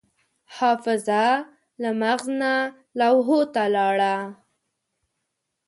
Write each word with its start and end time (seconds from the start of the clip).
حافظه 0.55 1.25
له 1.81 1.89
مغز 2.01 2.27
نه 2.41 2.53
لوحو 2.99 3.39
ته 3.53 3.63
لاړه. 3.75 4.15